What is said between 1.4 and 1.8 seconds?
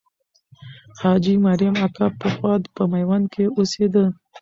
مریم